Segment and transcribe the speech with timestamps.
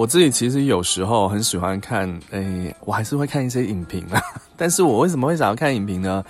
[0.00, 4.18] 我自己其实有时候很喜欢看，诶、我还是会看一些影评啊。
[4.56, 6.24] 但是我为什么会想要看影评呢？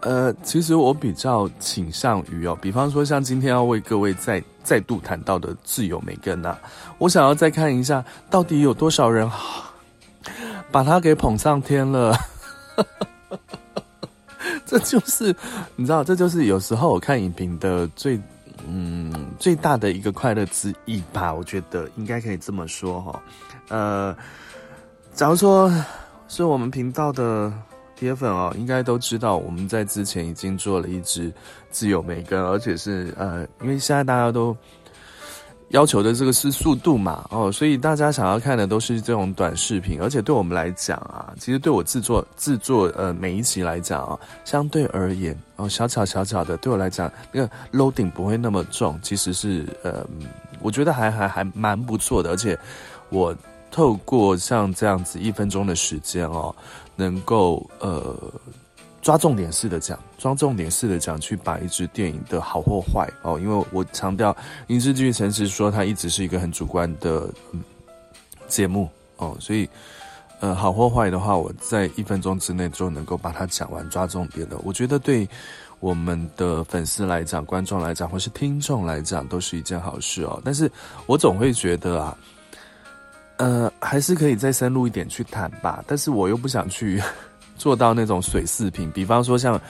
[0.00, 6.58] 呃，其实我比较倾向于哦，比方说像今天要为各位再再度谈到的自由梅根啊，
[6.98, 9.26] 我想要再看一下，到底有多少人
[10.70, 12.14] 把他给捧上天了。
[14.66, 15.34] 这就是
[15.76, 18.20] 你知道，这就是有时候我看影评的最
[18.70, 21.32] 嗯最大的一个快乐之一吧。
[21.32, 23.22] 我觉得应该可以这么说哈。
[23.68, 24.16] 呃，
[25.14, 25.72] 假如说
[26.28, 27.52] 是我们频道的
[27.96, 31.32] 铁粉哦，应该都知道我们在之前已经做了一支
[31.70, 34.56] 自由梅根，而且是呃，因为现在大家都。
[35.70, 50.06] 要求的这个是速度嘛，哦，所以大家想要看的都是这种短视频，而且对我们来讲啊，其实对我制作制作呃每一集来讲啊，相对而言哦，小巧小巧的，对我来讲那个 loading 不会那么重，其实是呃，
[50.60, 52.58] 我觉得还还还蛮不错的，而且
[53.10, 53.36] 我
[53.70, 56.54] 透过像这样子一分钟的时间哦，
[56.96, 58.16] 能够呃。
[59.00, 67.62] 抓重点式的讲，抓重点式的讲，去把一支电影的好或坏哦，因为我强调影视剧诚实说，它一直是一个很主观的嗯
[68.48, 69.68] 节目哦，所以
[70.40, 75.26] 呃好或坏的话，我在一分钟之内就能够把它讲完，抓重点的，我觉得对
[75.80, 80.42] 我们的粉丝来讲、观众来讲或是听众来讲，都是一件好事哦。
[80.44, 80.70] 但是
[81.06, 82.18] 我总会觉得啊，
[83.36, 87.00] 呃，还是可以再深入一点去谈吧，但是我又不想去。
[87.58, 89.60] 做到那种水四平，比方说像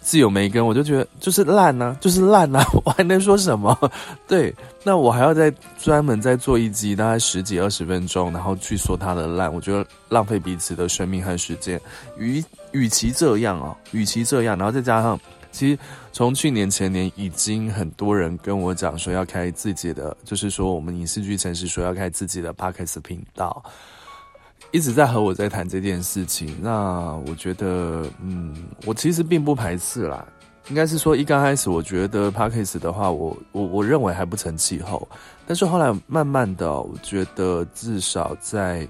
[0.00, 3.76] 自由梅根，我就觉得就是烂呐、啊， 就是烂呐、啊， 我还能说什么？
[4.28, 11.80] 对，那我还要再专门再做一集，大概十几二十分钟，然后去说它的烂，我觉得浪费彼此的生命和时间。
[12.18, 15.18] 与与其这样哦，与其这样，然后再加上，
[15.50, 15.78] 其实
[16.12, 23.64] 从去年前年已经很多人跟我讲说要开自己的，就是说我们影视剧城市说要开自己的 Podcast 频道。
[24.76, 30.22] 一直在和我在谈这件事情，那我觉得，嗯，我其实并不排斥啦。
[30.68, 35.08] 应该是说，一刚开始我觉得 Parkes 的话，我我我认为还不成气候。
[35.46, 38.86] 但是后来慢慢的，我觉得至少在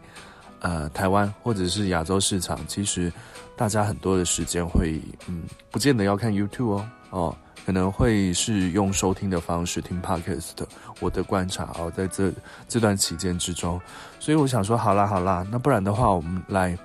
[0.58, 3.12] 呃台湾或者是亚洲市场，其实
[3.56, 7.37] 大家很多的时间会，嗯，不见得要看 YouTube 哦，哦。
[7.65, 10.53] 可能会是用收听的方式听 Podcast，
[11.00, 12.33] 我的观察哦，在这
[12.69, 13.81] 这段期间之中，
[14.21, 16.78] 所以我想说，好啦好啦，那不然的话，我们来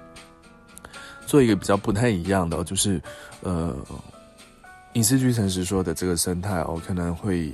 [1.28, 3.00] 做一个比较不太一样的，就是
[3.42, 3.76] 呃，
[4.94, 7.54] 影视剧诚实说的这个生态哦，可能会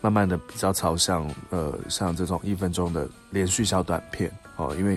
[0.00, 4.96] 慢慢的比较朝向呃，像这种一分钟的连续小短片哦，因为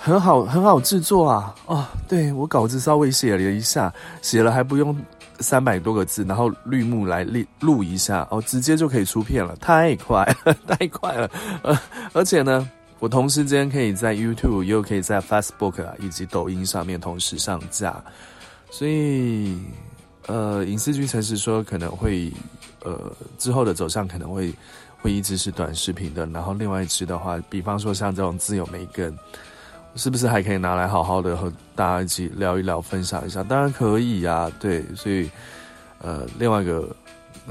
[0.00, 4.96] 很好很好制作啊，哦，对，我稿子稍微写了一下，写了还不用。
[5.42, 11.30] 三百多个字，然后绿幕来录录一下哦，直接就可以出片了，太快了， 太快了。
[11.62, 11.80] 呃，
[12.12, 12.68] 而且呢，
[12.98, 18.04] 我同时间可以在 YouTube，又可以在 Facebook，以及抖音上面同时上架。
[18.70, 19.58] 所以，
[20.26, 22.30] 呃，影视剧城市说可能会，
[22.84, 24.52] 呃，之后的走向可能会
[25.00, 29.18] 会一直是短视频的，然后另外一支的话，比方说像这种自由梅根。
[29.96, 33.42] 是不是还可以拿来好好的和大家一起聊一聊，分享一下？
[33.42, 35.28] 当然可以呀、啊，对，所以，
[35.98, 36.88] 呃，另外一个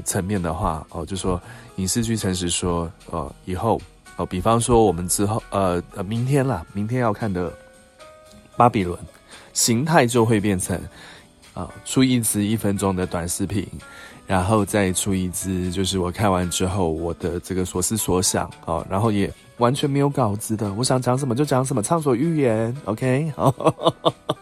[0.04, 1.40] 层面的话，哦，就说
[1.76, 3.80] 影视剧诚实说，呃，以后，
[4.16, 7.50] 哦，比方说我们之后，呃，呃，明天啦，明天要看的
[8.56, 8.98] 《巴比伦》，
[9.52, 10.80] 形态就会变成，
[11.52, 13.66] 啊、出一支一分钟的短视频，
[14.26, 19.30] 然后再出一支，就是我看完之后我的这个所思所想，哦，然后也。
[19.60, 22.74] 完全没有稿子的，我想讲什么就讲什么，畅所欲言。
[22.86, 23.32] OK，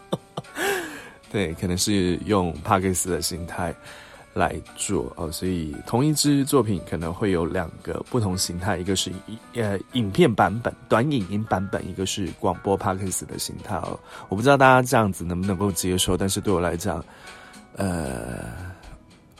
[1.31, 3.75] 对，可能是用 Podcast 的心态
[4.33, 9.11] 来做哦，所以同一支作品可能会有两个不同形态，一个是
[9.53, 13.99] 呃影片版本、短影音版本，一个是广播 Podcast 的形态哦。
[14.29, 17.03] 我不知道大家这样子能不能够接受，但是对我来讲，
[17.75, 18.39] 呃，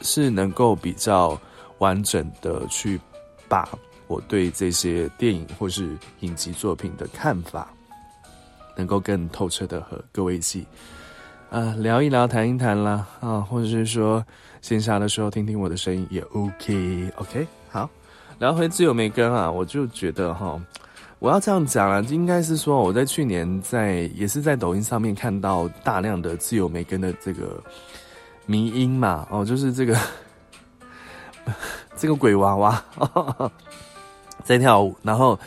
[0.02, 1.40] 是能够比较
[1.78, 3.00] 完整的去
[3.48, 3.68] 把。
[4.10, 7.72] 我对这些电影或是影集作品的看法，
[8.76, 10.66] 能够更透彻的和各位一起，
[11.48, 14.24] 呃，聊一聊、谈一谈啦，啊，或者是说
[14.62, 17.88] 线下的时候听听我的声音也 OK，OK，、好，
[18.40, 20.60] 聊回自由梅根啊，我就觉得哈，
[21.20, 27.62] 我要这样讲啊，应该是说我在去年在也是在抖音上面看到大量的自由梅根的这个
[28.44, 29.96] 迷音嘛，哦，就是这个
[31.96, 32.84] 这个鬼娃娃。
[34.44, 35.38] 在跳舞，然后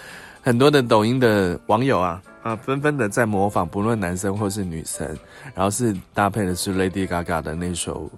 [0.42, 5.07] 很多的抖音的网友啊啊，纷纷的在模仿，不论男生或是女生，
[5.56, 8.10] 然后是搭配的是 Lady Gaga 的那首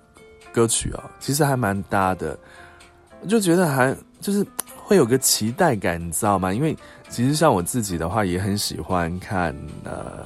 [0.51, 2.37] 歌曲哦，其实还蛮搭的，
[3.27, 4.45] 就觉得还就是
[4.75, 6.51] 会有个期待感，你知道吗？
[6.51, 6.75] 因为
[7.09, 10.25] 其实像我自己的话，也很喜欢看呃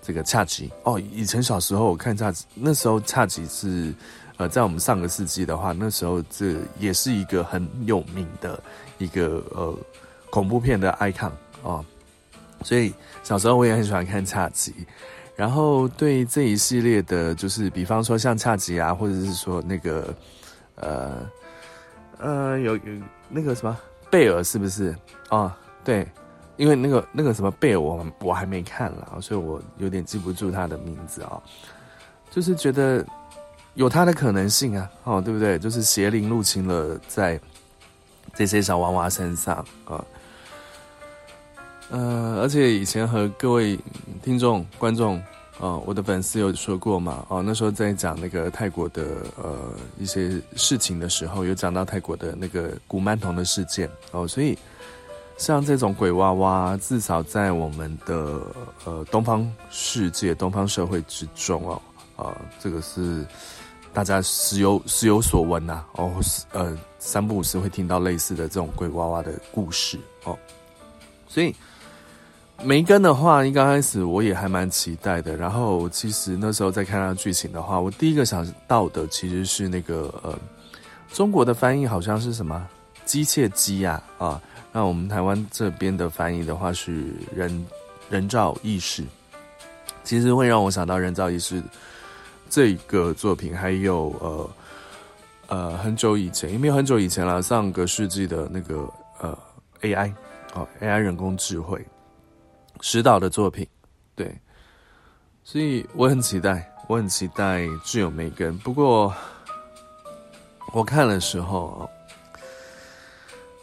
[0.00, 1.00] 这个恰吉哦。
[1.12, 3.92] 以前小时候我看恰吉，那时候恰吉是
[4.36, 8.62] 呃在我们上个世纪的话，那时候这也是一个很有名的
[9.04, 9.76] 一个呃
[10.30, 11.30] 恐怖片的 icon
[11.62, 11.84] 哦。
[12.62, 12.92] 所以
[13.22, 14.74] 小时候我也很喜欢看恰吉，
[15.36, 20.14] 然后对这一系列的，就是比方说像恰吉啊，或者是说那个
[20.76, 21.28] 呃。
[22.18, 22.82] 呃，有有
[23.28, 23.76] 那个什么
[24.08, 24.94] 贝尔是不是？
[25.30, 25.52] 哦，
[25.84, 26.06] 对，
[26.56, 31.42] 因为那个那个什么贝尔我我还没看了，所以我有点记不住他的名字啊、
[32.30, 33.04] 就是觉得
[33.74, 35.58] 有他的可能性啊，哦，对不对？
[35.58, 37.38] 就是邪灵入侵了在
[38.34, 40.04] 这些小娃娃身上啊。
[41.90, 43.78] 呃，而且以前和各位
[44.22, 45.18] 听众、观众，
[45.60, 49.04] 啊，我的粉丝有说过嘛，哦，那时候在讲那个泰国的
[49.36, 49.54] 呃
[49.98, 54.58] 一些事情的时候，有讲到泰国的那个古曼童的事件哦，所以
[55.36, 58.40] 像这种鬼娃娃，至少在我们的
[58.84, 61.82] 呃东方世界、东方社会之中哦，
[62.16, 63.24] 啊、呃，这个是
[63.94, 66.12] 大家时有时有所闻呐、啊，哦，
[66.52, 70.36] 呃，三不五时会听到类似的这种鬼娃娃的故事哦，
[71.28, 71.54] 所以。
[72.62, 75.36] 梅根的话，一刚开始我也还蛮期待的。
[75.36, 80.38] 然后其实那时候在看他剧情的话，我第一个想到的其实是那个呃，
[81.12, 82.64] 中国的翻译好像是什么
[83.04, 84.40] 机械姬呀啊。
[84.70, 87.66] 那我们台湾这边的翻译的话是人
[88.08, 89.02] 人造意识，
[90.04, 91.60] 其实会让我想到人造意识
[92.48, 94.50] 这个作品，还有呃
[95.48, 98.88] 呃很久以前，因为很久以前了，上个世纪的那个
[99.20, 99.36] 呃
[99.82, 100.12] AI
[100.54, 101.84] 哦 AI 人工智慧。
[102.80, 103.66] 石导的作品，
[104.14, 104.36] 对，
[105.42, 108.52] 所以我很期待，我很期待《挚友梅根》。
[108.58, 109.14] 不过
[110.72, 111.88] 我看的时候，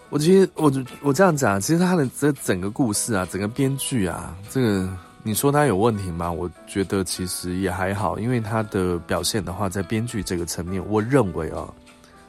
[0.09, 4.89] 我其实我我这样讲，其实他的这整个故事啊，整个编剧啊，这个
[5.23, 6.31] 你说他有问题吗？
[6.31, 11.71] 我觉得其实也还好，因为他的表现的话，在编剧这个层面，我认为哦，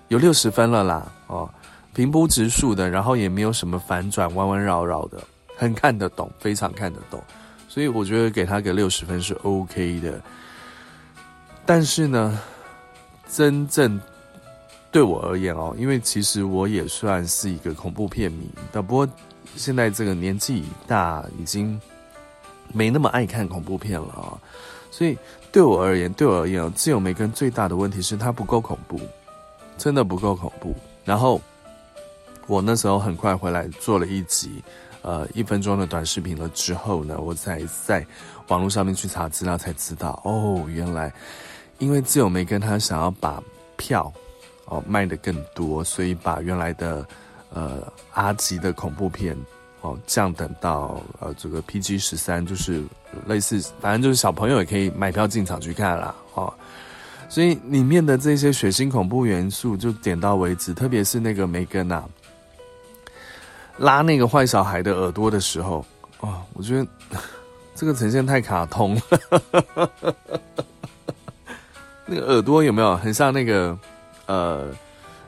[0.09, 1.49] 有六十分了啦，哦，
[1.95, 5.19] 平铺直叙的，然后也没有什么反转，弯弯绕绕的。
[5.57, 7.23] 很看得懂，非常看得懂，
[7.69, 10.21] 所以我觉得给他个六十分是 OK 的。
[11.65, 12.41] 但是呢，
[13.31, 14.01] 真正
[14.91, 19.09] 对我而言哦，因为其实我也算是一个恐怖片迷，但不过
[19.55, 21.81] 现在这个年纪大，已经
[22.73, 24.39] 没那么爱看恐怖片了啊。
[24.91, 25.17] 所以
[25.51, 29.01] 对我而言，对我而言哦，窒友梅根最大的问题是它不够恐怖，
[29.79, 30.75] 真的不够恐怖。
[31.05, 31.41] 然后
[32.47, 34.63] 我那时候很快回来做了一集。
[35.05, 38.07] 呃，一分钟的短视频了之后呢，我才在
[38.47, 41.13] 网络上面去查资料，才知道哦，原来
[41.79, 43.43] 因为窒友梅根他想要把
[43.77, 44.13] 票
[44.67, 47.05] 哦卖得更多，所以把原来的
[47.53, 49.37] 呃阿吉的恐怖片
[49.83, 52.83] 哦降等到呃这个 PG 十三，就是
[53.27, 56.53] 类似反正就是小朋友也可以买票进场去看啦哦，
[57.29, 62.05] 所以里面的这些血腥恐怖元素就点到为止，特别是那个梅根呐。
[63.79, 65.85] 拉那个坏小孩的耳朵的时候，
[66.21, 66.87] 哦，我觉得
[67.75, 69.03] 这个呈现太卡通了。
[72.05, 73.77] 那个耳朵有没有很像那个
[74.27, 74.67] 呃，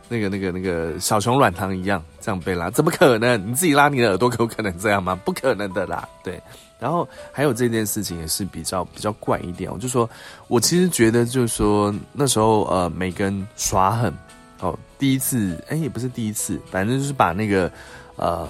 [0.08, 2.70] 那个那个那个小熊软糖一样这样被拉？
[2.70, 3.38] 怎么可能？
[3.46, 5.18] 你自己拉你的耳朵，可不可能这样吗？
[5.24, 6.08] 不可能的啦。
[6.22, 6.40] 对，
[6.78, 9.70] 然后还有这件事情也是比较比较怪一点。
[9.70, 10.08] 我就说，
[10.48, 14.12] 我其实觉得就是说那时候呃，梅根耍狠
[14.60, 17.70] 哦，第一次哎也不是第一次，反正就是把那个。
[18.16, 18.48] 呃，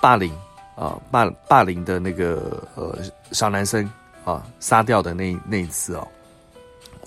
[0.00, 0.32] 霸凌
[0.76, 2.96] 啊，霸霸凌的那个呃
[3.32, 3.90] 小男生
[4.24, 6.06] 啊，杀掉的那那一次哦，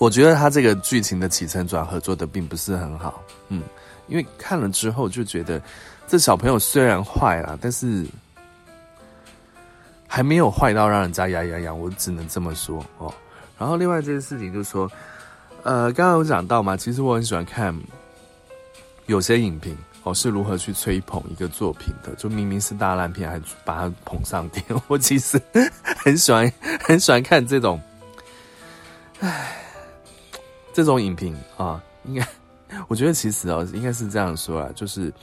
[0.01, 3.62] 我觉得他这个剧情的起承转合做的并不是很好，嗯，
[4.08, 5.62] 因为看了之后就觉得
[6.08, 8.03] 这小朋友虽然坏了，但是
[10.08, 13.13] 还没有坏到让人家牙痒痒，我只能这么说哦。
[13.60, 14.91] 然后另外这件事情就是说，
[15.62, 17.72] 呃，刚刚有讲到嘛，其实我很喜欢看
[19.05, 19.77] 有些影评。
[20.01, 22.12] 哦，是如何去吹捧一个作品的？
[22.15, 24.65] 就明明是大烂片，还把它捧上天。
[24.88, 25.39] 我其实
[25.84, 26.51] 很喜欢，
[26.84, 27.79] 很喜欢看这种，
[29.20, 29.61] 唉，
[30.74, 31.82] 这种影评啊。
[32.06, 32.28] 应该，
[32.88, 35.13] 我觉得其实哦，应该是这样说啊，就是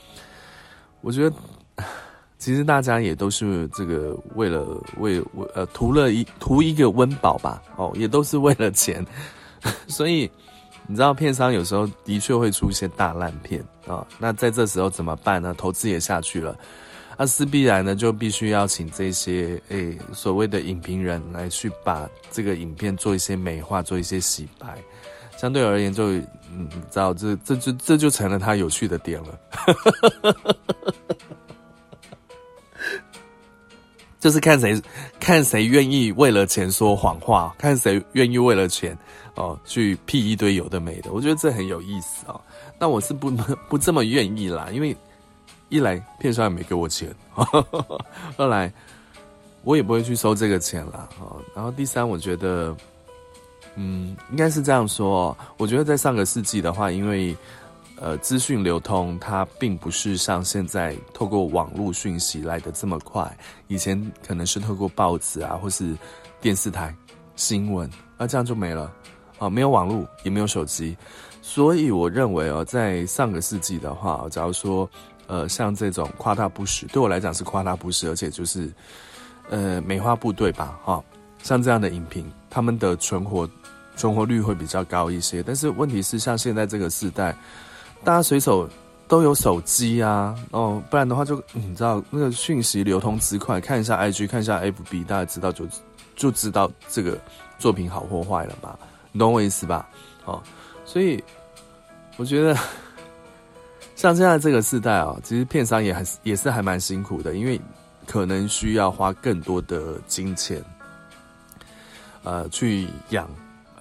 [1.01, 1.35] 我觉得，
[2.37, 4.65] 其实大家也都是这个为了
[4.97, 7.61] 为为呃图了一图一个温饱吧。
[7.75, 9.05] 哦，也都是为了钱，
[9.87, 10.29] 所以。
[10.91, 15.53] 你知道片商有时候的确会出现大烂片啊、那在这时候怎么办呢？
[15.55, 16.57] 投资也下去了，
[17.15, 24.81] 那势必然呢就必须要请这些诶、所谓的影评人来去把这个影片做一些美化，做一些洗白，
[25.39, 26.09] 相对而言就，
[26.51, 29.39] 嗯嗯，知道这这就这就成了他有趣的点了，
[34.19, 34.81] 就是看谁
[35.17, 38.97] 看谁愿意为了钱说谎话，看谁愿意为了钱
[39.35, 42.41] 哦去屁一堆有的没的，我觉得这很有意思哦。
[42.77, 43.31] 那我是不
[43.69, 44.93] 不这么愿意啦，因为
[45.69, 47.15] 一来片商也没给我钱，
[48.35, 48.69] 二来
[49.63, 51.07] 我也不会去收这个钱啦。
[51.21, 52.75] 哦，然后第三，我觉得。
[53.75, 55.37] 嗯，应该是这样说。
[55.57, 57.35] 我觉得在上个世纪的话，因为
[57.95, 63.37] 呃资讯流通，它并不是像现在透过网络讯息来的这么快。
[63.67, 65.95] 以前可能是透过报纸啊，或是
[66.41, 66.93] 电视台
[67.35, 68.91] 新闻，那这样就没了
[69.37, 70.97] 啊，没有网络，也没有手机。
[71.41, 74.89] 所以我认为哦，在上个世纪的话，假如说
[75.27, 78.69] 呃像这种夸大不实，对我来讲是夸大不实，而且就是
[79.49, 81.01] 呃美化部队吧，哈，
[81.43, 83.49] 像这样的影评，他们的存活。
[83.99, 87.35] 存活率会比较高一些，但是问题是，像现在这个时代，
[88.01, 88.67] 大家随手
[89.09, 95.67] 都有手机啊，哦，不然的话就你知道那个讯息流通之快，看一下 IG，看一下 FB，大家知道就
[96.15, 97.19] 就知道这个
[97.57, 98.79] 作品好或坏了吧？
[99.11, 99.85] 你懂我意思吧？
[100.23, 100.41] 哦，
[100.85, 101.21] 所以
[102.15, 102.57] 我觉得
[103.97, 107.59] 像现在这个时代啊，其实片商也还是也是还蛮辛苦的，因为
[108.07, 110.63] 可能需要花更多的金钱，
[112.23, 113.29] 呃，去养。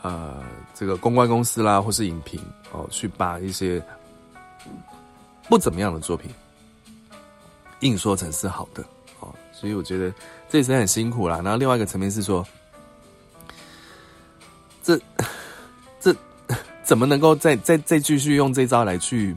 [0.02, 0.42] 呃，
[0.74, 2.40] 这个公关公司啦，或是影评
[2.70, 3.82] 哦，去把一些
[5.48, 6.30] 不怎么样的作品
[7.80, 8.82] 硬说成是好的
[9.20, 10.12] 哦，所以我觉得
[10.48, 11.40] 这也是很辛苦啦。
[11.42, 12.46] 然后另外一个层面是说，
[14.82, 14.98] 这
[16.00, 16.14] 这
[16.84, 19.36] 怎么能够再再再继续用这招来去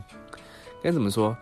[0.84, 1.36] 该怎么说？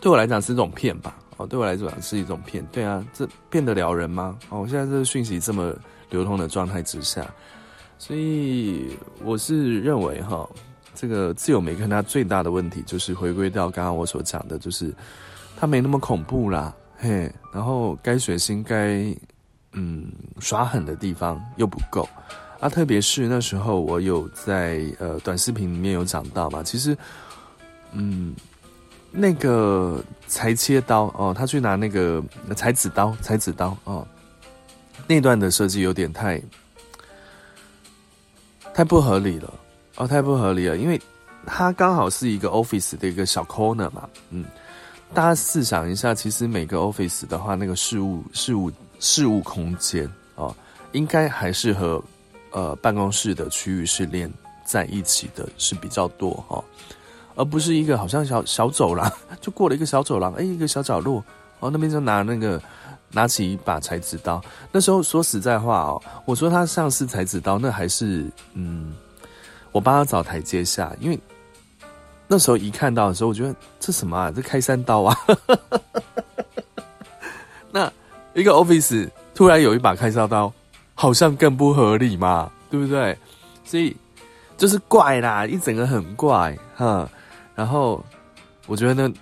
[0.00, 1.14] 对我来讲是一种骗吧？
[1.36, 2.64] 哦，对我来讲是一种骗。
[2.72, 4.36] 对啊，这骗得了人吗？
[4.48, 5.72] 哦，现在这个讯息这么
[6.08, 7.24] 流通的状态之下。
[8.00, 10.48] 所以我是认为哈，
[10.94, 14.90] 这个自由媒跟它最大的问题就是回归到刚刚我所讲的，就是
[15.54, 19.14] 它没那么恐怖啦，嘿，然后该血腥、该
[19.72, 22.08] 嗯耍狠的地方又不够
[22.58, 26.96] 啊，特别是那时候我有在呃短视频里面有讲到嘛，其实
[27.92, 28.34] 嗯
[29.10, 32.24] 那个裁切刀哦，他去拿那个
[32.56, 34.08] 裁纸刀、裁纸刀哦，
[35.06, 36.40] 那段的设计有点太。
[38.80, 39.52] 太不合理了
[39.96, 40.98] 哦，太不合理了，因为
[41.44, 44.46] 它刚好是一个 office 的一个小 corner 嘛，嗯，
[45.12, 50.56] 大家试想一下，其实每个 office 的话，那个事务、事务、事务空间哦，
[50.92, 52.02] 应该还是和
[52.52, 54.32] 呃办公室的区域是连
[54.64, 56.64] 在一起的，是比较多哈、哦，
[57.34, 61.22] 而不是一个好像小小走廊， 就过了一个小走廊，哎，一个小角落，
[61.58, 62.58] 哦，那边就拿那个。
[63.12, 64.40] 拿起一把裁纸刀，
[64.70, 68.24] 那时候说实在话哦，我说他像是裁纸刀，那还是
[68.54, 68.94] 嗯，
[69.72, 71.18] 我帮他找台阶下，因为
[72.28, 75.16] 那时候一看到的时候，我觉得这什么啊，这开山刀啊，
[77.72, 77.92] 那
[78.34, 80.52] 一个 office 突然有一把开山刀，
[80.94, 83.18] 好像更不合理嘛，对不对？
[83.64, 83.96] 所以
[84.56, 87.08] 就是怪啦，一整个很怪哈，
[87.56, 88.04] 然后
[88.66, 89.14] 我觉得呢。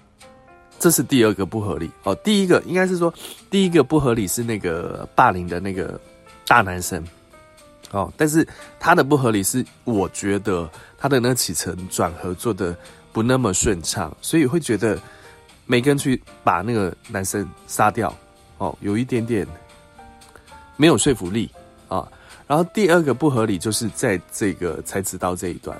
[0.78, 2.14] 这是第二个不合理哦。
[2.16, 3.12] 第一个应该是说，
[3.50, 6.00] 第一个不合理是那个霸凌的那个
[6.46, 7.04] 大男生
[7.90, 8.46] 哦，但是
[8.78, 12.76] 他的不合理是，我觉得他的那个起承转合做的
[13.12, 14.98] 不那么顺畅，所以会觉得
[15.66, 18.14] 梅根去把那个男生杀掉
[18.58, 19.46] 哦，有一点点
[20.76, 21.50] 没有说服力
[21.88, 22.06] 啊。
[22.46, 25.78] 然后第二个不合理就是在这个才知道这一段。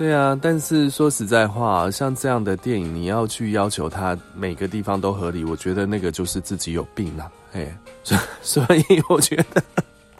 [0.00, 7.30] 对啊，但是说实在话，像这样的电影，你要去要求它每个地方都合理，我觉得那个就是自己有病了。
[7.52, 7.70] 哎，
[8.40, 9.62] 所以我觉得，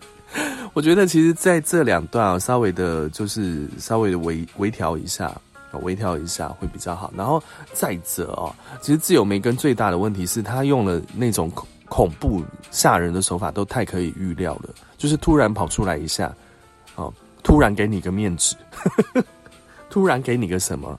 [0.75, 5.35] 我觉得其实在这两段啊，稍微的，就是稍微的微微调一下，
[5.81, 7.11] 微调一下会比较好。
[7.17, 14.69] 然后再者哦，其实自由梅根最大的问题是，他用了那种恐恐怖吓人的手法，都太可以预料了，
[14.99, 16.31] 就是突然跑出来一下，
[16.97, 17.11] 哦，
[17.43, 18.55] 突然给你个面子。
[19.91, 20.99] 突然给你个什么，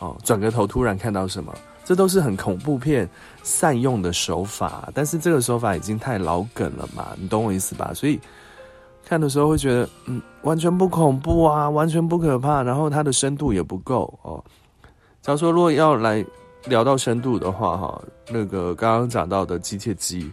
[0.00, 1.54] 哦，转个头突然看到什么，
[1.84, 3.08] 这都是很恐怖片
[3.42, 4.90] 善用的手法。
[4.92, 7.92] 但是这个手法已经太老梗了嘛，你懂我意思吧？
[7.94, 8.20] 所以
[9.04, 14.42] 看的时候会觉得，嗯，完全不恐怖啊，完全不可怕，然后它的深度也不够哦。
[15.22, 16.24] 假如说如果要来
[16.64, 20.32] 聊到深度的话，哈，那个刚刚讲到的机械姬，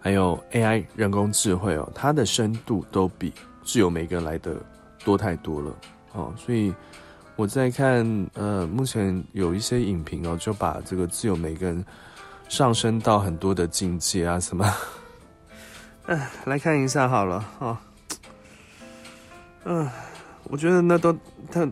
[0.00, 3.32] 还有 AI 人工智慧哦，它的深度都比
[3.64, 4.56] 自由媒跟来的
[5.04, 5.72] 多太多了。
[6.18, 6.74] 哦，所以
[7.36, 11.84] 我在看，呃，目前有一些影评哦，就把这个自由媒跟
[12.48, 14.68] 上升到很多的境界啊，什么，
[16.06, 17.78] 嗯，来看一下好了，哦，
[19.64, 19.88] 嗯，
[20.44, 21.16] 我觉得那都
[21.52, 21.70] 太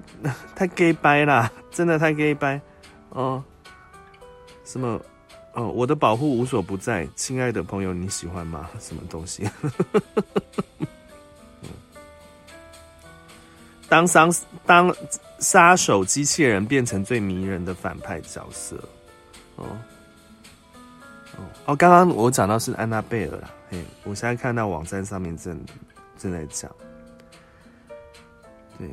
[0.55, 2.61] 太 gay 掰啦，真的太 gay 掰，
[3.09, 3.43] 哦，
[4.65, 5.01] 什么，
[5.55, 8.71] 哦，我的保护无所不在，亲爱的朋友，你喜欢吗？
[8.79, 9.43] 什么东西？
[13.89, 14.29] 当杀
[14.65, 14.95] 当
[15.39, 18.77] 杀手机器人变成最迷人的反派角色，
[19.57, 19.67] 哦。
[21.37, 21.43] 哦。
[21.67, 25.59] 哦，刚刚我讲到是安娜贝尔啦，嘿，我现在看到网站上面正
[26.19, 26.71] 正在讲，
[28.79, 28.89] 对。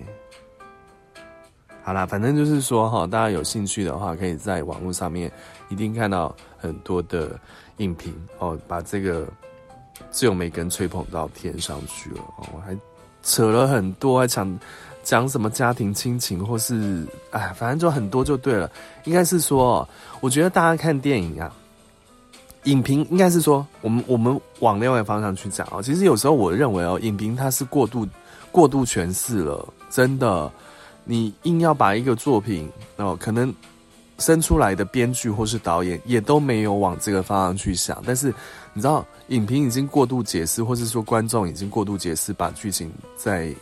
[1.85, 5.31] 好啦，反正就是说哈，大家有兴趣的话，可以在网络上面
[5.69, 7.39] 一定看到很多的
[7.77, 9.27] 影评哦，把这个
[10.09, 12.73] 自由梅根吹捧到天上去了哦，还
[13.23, 14.59] 扯了很多，还讲
[15.03, 18.69] 讲什么家庭亲情，或是哎，反正就很多就对了。
[19.05, 19.87] 应该是说，
[20.21, 21.51] 我觉得大家看电影啊，
[22.65, 25.81] 影评应该是说，我们我们往另外一个方向去讲啊。
[25.81, 28.07] 其实有时候我认为哦，影评它是过度
[28.51, 30.51] 过度诠释了，真的。
[31.05, 33.53] 你硬要把一个作品哦，可能
[34.23, 38.33] 生出来的编剧或是导演也都没有往这个方向去想，但是
[38.73, 43.53] 你知道，影评已经过度解释，或是说观众已经过度解释，把剧情再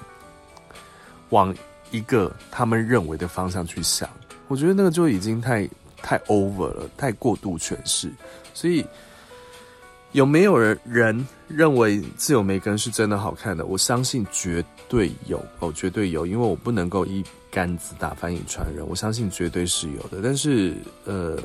[1.30, 1.56] 往
[1.90, 4.08] 一个他们认为的方向去想，
[4.48, 8.12] 我觉得那个就已经太太 over 了，太过度诠释，
[8.54, 8.86] 所以。
[10.14, 13.66] 有没有人人认为自由梅根是真的好看的？
[13.66, 20.22] 我相信绝对有哦，绝对有，因为我不能够一杆子打翻一船人，我相信绝对是有的。
[20.24, 21.38] 但是，呃，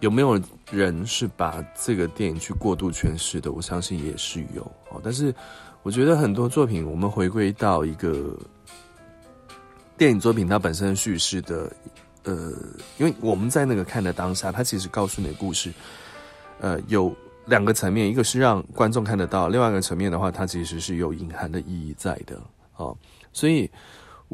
[0.00, 3.52] 有没有人是把这个电影去过度诠释的？
[3.52, 5.00] 我相信也是有哦。
[5.04, 5.34] 但是，
[5.82, 8.36] 我觉得很多作品，我们回归到一个
[9.98, 11.70] 电影作品它本身叙事的，
[12.24, 12.52] 呃，
[12.98, 15.70] 因为我们在那个看的当下，它其实告诉你故事，
[16.60, 17.14] 呃，有。
[17.46, 22.40] 两个层面，一个是让观众看得到，另外一个层面的话，它其实是有隐含的意义在的
[22.76, 22.96] 哦。
[23.34, 23.70] 所以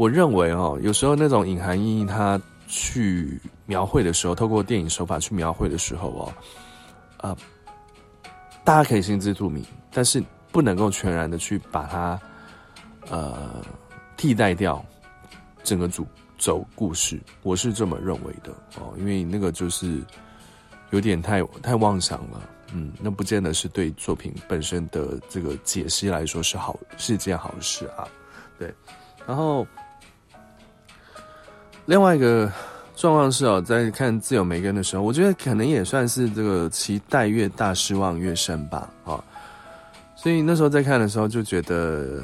[0.01, 6.33] 我认为哦，有时候那种隐含意义，它去描绘的时候，透过电影手法去描绘的时候哦，
[7.19, 7.37] 呃，
[8.65, 12.19] 大家可以心知肚明，但是不能够全然的去把它
[13.11, 13.63] 呃
[14.17, 14.83] 替代掉
[15.63, 16.07] 整个主
[16.39, 20.01] 轴故事，我是这么认为的哦，因为那个就是
[20.93, 22.49] 有点太太妄想了。
[22.73, 28.09] 嗯，那不见得是对作品本身的这个解析来说是好，是件好事啊。
[28.59, 28.73] 对，
[29.27, 29.67] 然后
[31.91, 32.49] 另外一个
[32.95, 38.89] 状况是哦，在看自由梅根的时候，我觉得可能也算是这个期待越大，失望越深吧。
[39.03, 39.25] 哦，
[40.15, 42.23] 所以那时候在看的时候就觉得，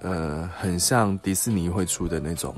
[0.00, 2.54] 呃，很像迪士尼会出的那种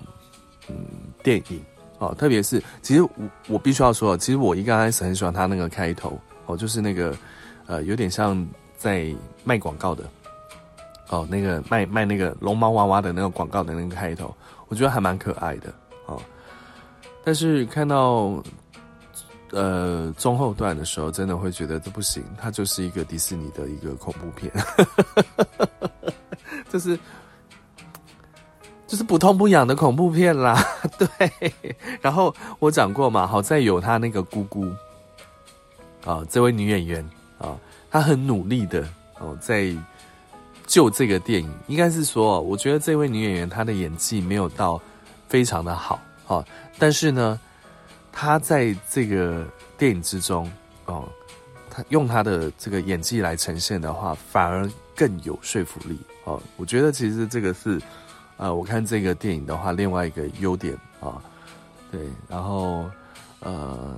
[0.68, 0.76] 嗯
[1.22, 1.58] 电影
[2.00, 3.10] 哦，特别是其实我
[3.48, 6.20] 我必须要说，其实我一刚开始很喜欢他那个开头。
[6.44, 7.16] 哦，就是那个，
[7.66, 8.46] 呃，有点像
[8.76, 9.10] 在
[9.42, 10.04] 卖广告的，
[11.08, 14.36] 哦，那个卖卖那个龙猫娃娃的那个广告的那个开头，
[14.68, 15.72] 我觉得还蛮可爱的，
[17.26, 18.40] 但是看到，
[19.50, 24.52] 呃，中后段的时候，真的会觉得这不行，它就是一个迪士尼的一个恐怖片，
[26.70, 26.96] 就是
[28.86, 30.64] 就是不痛不痒的恐怖片啦，
[30.96, 31.52] 对。
[32.00, 34.72] 然后我讲过嘛，好在有他那个姑姑。
[36.04, 37.58] 啊，这位女演员啊，
[37.90, 39.74] 她很努力的哦，在
[40.64, 41.52] 救这个电影。
[41.66, 44.80] 应该是说，我觉得这位女演员她的演技没有到
[45.28, 46.44] 非常的好好，
[46.78, 47.40] 但是呢，
[48.12, 49.46] 他在这个
[49.78, 50.50] 电影之中
[50.84, 51.08] 哦，
[51.70, 56.42] 他用他的这个演技来呈现的话，反而更有说服力哦。
[56.56, 57.80] 我觉得其实这个是
[58.36, 61.22] 呃，我看这个电影的话，另外一个优点啊，
[61.90, 62.90] 对，然后
[63.40, 63.96] 呃。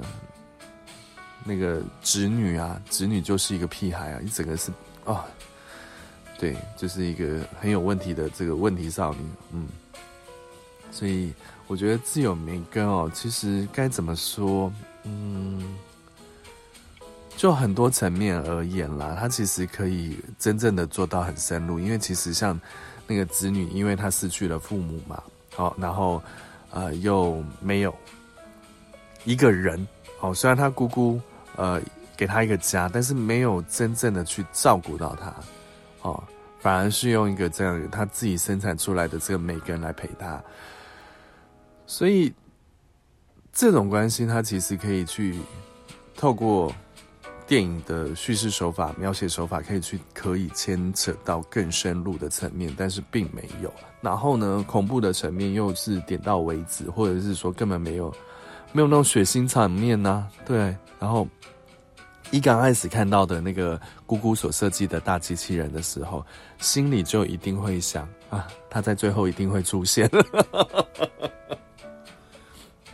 [1.45, 4.71] 那个侄女啊，侄女就是一个屁孩啊，一整个是
[5.05, 5.25] 哦，
[6.38, 9.21] 对，就是一个很有问题的这个问题少女，
[9.53, 9.67] 嗯，
[10.90, 11.33] 所以
[11.66, 14.72] 我觉得自由梅根哦，其实该怎么说，
[15.05, 15.77] 嗯，
[17.37, 22.59] 就很多层面而言啦，他其实可以真正的做到很深入，因为其实像
[23.07, 25.22] 那个子女，因为他失去了父母嘛，
[25.55, 26.22] 好，然后
[26.70, 27.94] 呃又没有
[29.24, 29.87] 一个人，
[30.20, 31.20] 哦，虽然他姑姑。
[31.57, 31.83] 呃，
[32.16, 35.35] 给他一个家，但是没有真正的去照顾到他，
[36.03, 36.22] 哦，
[36.61, 40.40] 反而是用一个这样他自己生产出来的这个梅根来陪他，
[41.88, 42.31] 所以
[43.51, 45.40] 这种关系，它其实可以去
[46.14, 46.70] 透过
[47.46, 53.72] 电影的叙事手法、描写手法，可以去可以牵扯到更深入的层面，但是并没有。
[54.03, 58.14] 然后呢，恐怖的层面又是点到为止，或者是说根本没有。
[58.70, 60.77] 没有那种血腥场面呐、对。
[61.01, 61.27] 然后
[62.31, 66.22] 一刚开始看到的那个姑姑所设计的大机器人的时候，
[66.61, 70.07] 心里就一定会想啊，他在最后一定会出现。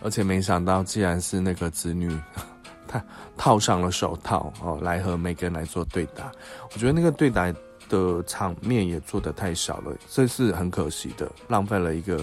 [0.04, 2.14] 而且没想到，既然是那个子女，
[2.86, 3.02] 他
[3.38, 6.30] 套上了手套哦，来和梅根来做对打。
[6.72, 7.50] 我觉得那个对打
[7.88, 12.22] 的场面也做得太少了，这是很可惜的，浪费了一个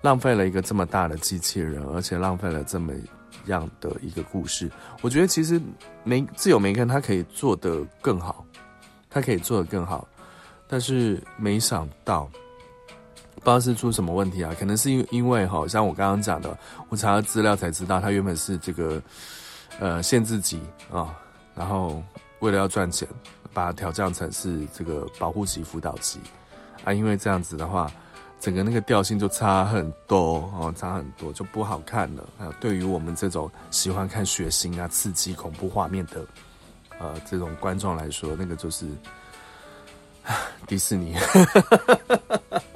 [0.00, 2.92] 浪费了一个这么大的机器人，而且浪费了这么
[3.46, 4.68] 样的一个故事。
[5.02, 5.60] 我觉得其实
[6.02, 8.44] 梅自由梅根他可以做得更好，
[9.08, 10.06] 他可以做得更好，
[10.66, 12.28] 但是没想到。
[13.44, 14.54] 不知道是出什么问题啊？
[14.56, 16.56] 可能是因因为哈，像我刚刚讲的，
[16.88, 19.02] 我查了资料才知道，他原本是这个
[19.80, 20.60] 呃限制级
[20.92, 21.12] 啊，
[21.56, 22.00] 然后
[22.38, 23.06] 为了要赚钱，
[23.52, 26.20] 把它调降成是这个保护级辅导级
[26.84, 27.90] 啊，因为这样子的话，
[28.38, 32.24] 整个那个调性就差很多哦，差很多就不好看了。
[32.38, 36.24] 还有对于我们这种喜欢看血腥啊、刺激、恐怖画面的
[37.00, 38.86] 呃这种观众来说，那个就是
[40.68, 41.16] 迪士尼。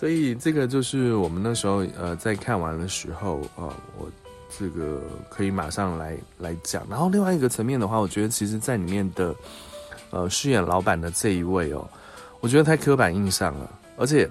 [0.00, 4.10] 所以这个就是我们那时候呃在看完的时候啊、呃，我
[4.58, 6.86] 这个可以马上来来讲。
[6.88, 9.34] 然后另外一个层面的话，我觉得其实在里面的
[10.08, 11.86] 呃饰演老板的这一位哦，
[12.40, 13.70] 我觉得太刻板印象了。
[13.98, 14.26] 而且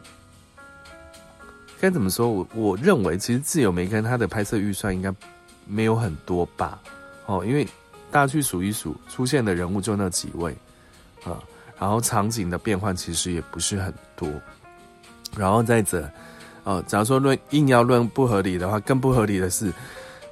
[1.79, 2.27] 该怎么说？
[2.27, 5.13] 我我认为其实自由梅根他的拍摄预算应该
[5.67, 6.79] 没有很多吧？
[7.27, 7.63] 哦，因为
[8.10, 10.51] 大家去数一数，出现的人物就那几位
[11.25, 11.38] 啊、
[11.77, 14.27] 然后场景的变换其实也不是很多。
[15.38, 16.10] 然后再者，
[16.63, 19.72] 哦，假如说论硬要论不合理的话，更不合理的是，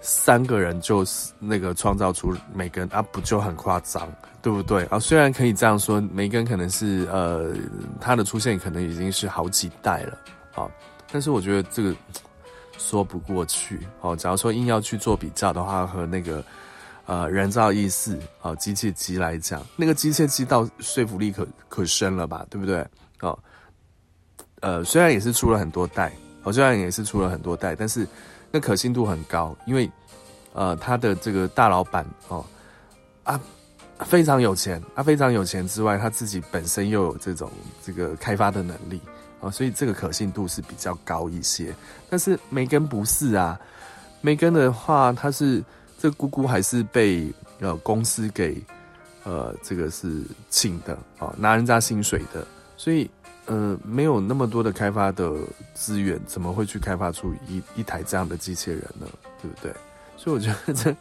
[0.01, 4.99] 三个人就是那个创造出梅根啊，不就很夸张，对不对啊？
[4.99, 7.53] 虽然可以这样说，梅根可能是呃，
[7.99, 10.17] 他的出现可能已经是好几代了
[10.55, 10.67] 啊，
[11.11, 11.95] 但是我觉得这个
[12.77, 14.15] 说不过去哦。
[14.15, 16.43] 假如说硬要去做比较的话，和那个
[17.05, 22.85] 呃人造意识啊机械机来讲，那个机械机到说服力可可深了吧，对不对？
[23.21, 23.37] 哦。
[24.61, 28.07] 呃，虽然也是出了很多代，哦，虽然也是出了很多代，但是
[28.49, 29.89] 那可信度很高，因为
[30.53, 32.43] 呃，他的这个大老板哦
[33.23, 33.39] 啊
[33.99, 37.51] 非常有钱，他非常有钱之外，他自己本身又有这种
[37.83, 38.99] 这个开发的能力
[39.39, 41.71] 啊，哦，所以这个可信度是比较高一些。
[42.09, 43.59] 但是梅根不是啊，
[44.21, 45.63] 梅根的话，他是
[45.99, 48.59] 这姑姑还是被呃公司给
[49.23, 53.07] 呃这个是请的哦，拿人家薪水的，所以。
[53.47, 55.33] 呃，没有那么多的开发的
[55.73, 59.07] 资源，怎么会去开发出一一台这样的机器人呢？
[59.41, 59.73] 对不对？
[60.17, 60.95] 所以我觉得这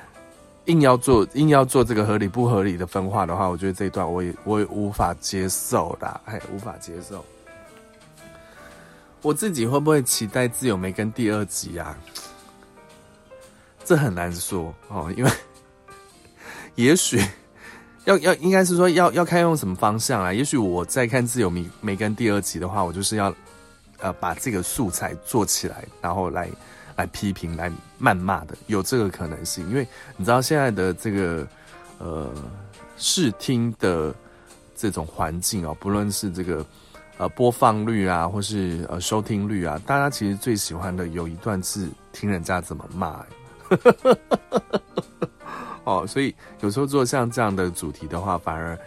[0.72, 7.24] 硬要做硬要做这个合理不合理的分化的话，我觉得这一段我也我也无法接受的，哎，无法接受。
[9.20, 11.96] 我自己会不会期待自由梅根第二集啊？
[13.84, 15.30] 这很难说哦，因为
[16.74, 17.20] 也许。
[18.04, 20.32] 要要应该是说要要看用什么方向啊？
[20.32, 23.32] 也许我在看《自由迷梅根》第二集的话，我就是要
[24.00, 26.50] 呃把这个素材做起来，然后来
[26.96, 29.68] 来批评、来谩骂的，有这个可能性。
[29.68, 29.86] 因为
[30.16, 31.46] 你知道现在的这个
[31.98, 32.28] 呃
[32.96, 34.12] 视听的
[34.74, 36.66] 这种环境哦，不论是这个
[37.18, 43.24] 呃播放率啊，或是呃收听率啊，大家其实最喜欢的有一段是听人家怎么骂。
[45.84, 48.78] 哦，所以有时候做像这样的主题的话，反而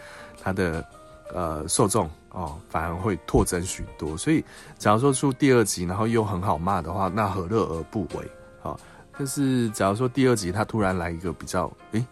[0.42, 0.86] 它的
[1.34, 4.16] 呃受众哦，反而会拓增许多。
[4.16, 4.44] 所以
[4.78, 8.32] 假如说出第二集，然后又很好骂的话，那何乐而不为？
[8.62, 8.80] 哦，
[9.18, 12.06] 但是假如说第二集他突然来一个比较，诶，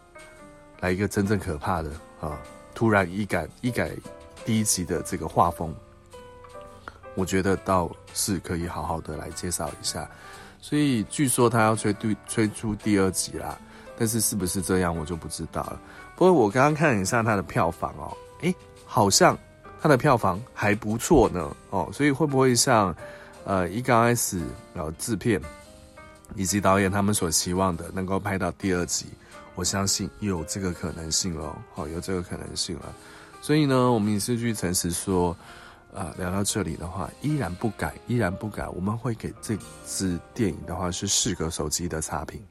[0.81, 2.37] 来一个真正可怕的啊、
[2.75, 3.89] 突然一改一改
[4.43, 5.73] 第一集的这个画风，
[7.15, 10.09] 我觉得倒是可以好好的来介绍一下。
[10.59, 13.57] 所以据说他要推推推出第二集啦。
[13.97, 15.79] 但是是不是这样，我就不知道了。
[16.15, 18.53] 不过我刚刚看了一下它的票房哦，诶，
[18.86, 19.38] 好像
[19.82, 22.95] 它的票房还不错呢哦，所以会不会像
[23.45, 24.41] 呃一刚开始
[24.73, 25.41] 然后制片
[26.36, 29.08] 以及导演他们所希望的，能够拍到第二集？
[29.56, 32.93] 我相信有这个可能性喽，好，有这个可能性了。
[33.41, 35.36] 所以呢，我们影视剧诚实说，
[35.93, 42.41] 啊、聊到这里的话，依然不改，依然不改，我们会给这支电影的话是四个手机的差评。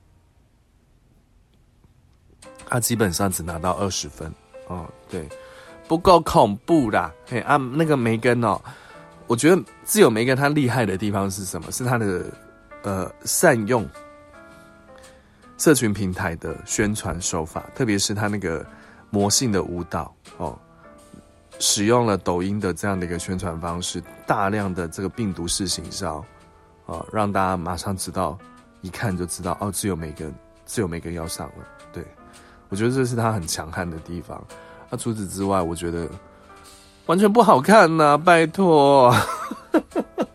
[2.73, 4.33] 他基本上只拿到二十分，
[4.69, 5.29] 哦，对，
[5.87, 7.13] 不够恐怖啦。
[7.27, 8.59] 嘿啊，那个梅根哦，
[9.27, 11.71] 我觉得自由梅根他厉害的地方是什么？
[11.71, 12.25] 是他的
[12.83, 13.87] 呃善用
[15.59, 18.65] 社群平台的宣传手法，特别是他那个
[19.11, 20.59] 魔性的舞蹈哦，
[21.59, 26.25] 使用了抖音的这样的一个宣传方式，大量的这个病毒式行销，
[26.87, 28.39] 哦，让大家马上知道，
[28.81, 32.03] 一看就知道哦，自由梅根，自由梅根要上了，对。
[32.73, 34.43] 我觉得这是他很强悍的地方。
[34.89, 36.09] 那除此之外，我觉得
[37.05, 39.15] 完全不好看呐、拜托。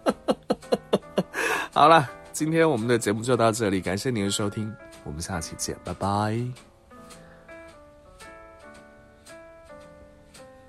[1.73, 4.71] 好了，今天我们的节目就到这里，感谢您的收听，
[5.03, 6.66] 我们下期见，拜拜。